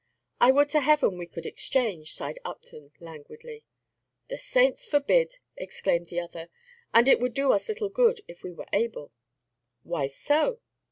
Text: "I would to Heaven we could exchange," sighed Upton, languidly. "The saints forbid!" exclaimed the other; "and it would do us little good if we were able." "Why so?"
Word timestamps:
"I 0.39 0.49
would 0.49 0.67
to 0.69 0.79
Heaven 0.81 1.19
we 1.19 1.27
could 1.27 1.45
exchange," 1.45 2.15
sighed 2.15 2.39
Upton, 2.43 2.91
languidly. 2.99 3.65
"The 4.29 4.39
saints 4.39 4.87
forbid!" 4.87 5.35
exclaimed 5.55 6.07
the 6.07 6.19
other; 6.21 6.49
"and 6.91 7.07
it 7.07 7.19
would 7.19 7.35
do 7.35 7.51
us 7.53 7.69
little 7.69 7.89
good 7.89 8.19
if 8.27 8.41
we 8.41 8.51
were 8.51 8.65
able." 8.73 9.11
"Why 9.83 10.07
so?" 10.07 10.59